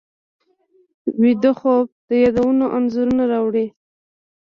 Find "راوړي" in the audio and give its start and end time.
3.31-3.65